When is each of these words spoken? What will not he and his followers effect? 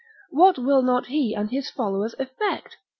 What 0.31 0.57
will 0.57 0.81
not 0.81 1.05
he 1.09 1.35
and 1.35 1.51
his 1.51 1.69
followers 1.69 2.15
effect? 2.17 2.77